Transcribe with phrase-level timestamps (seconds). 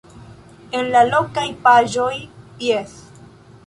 [0.79, 2.11] En la lokaj paĝoj-
[2.73, 3.01] jes.